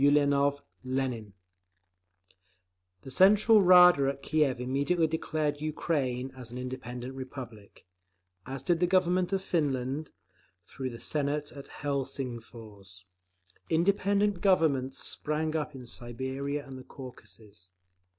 ULIANOV 0.03 0.63
(LENIN) 0.83 1.33
The 3.03 3.11
Central 3.11 3.61
Rada 3.61 4.07
at 4.09 4.23
Kiev 4.23 4.59
immediately 4.59 5.05
declared 5.05 5.61
Ukraine 5.61 6.31
an 6.33 6.57
independent 6.57 7.13
Republic, 7.13 7.85
as 8.47 8.63
did 8.63 8.79
the 8.79 8.87
Government 8.87 9.31
of 9.31 9.43
Finland, 9.43 10.09
through 10.63 10.89
the 10.89 10.99
Senate 10.99 11.51
at 11.51 11.67
Helsingfors. 11.67 13.03
Independent 13.69 14.41
"Governments" 14.41 14.97
spring 14.97 15.55
up 15.55 15.75
in 15.75 15.85
Siberia 15.85 16.65
and 16.65 16.79
the 16.79 16.83
Caucasus. 16.83 17.69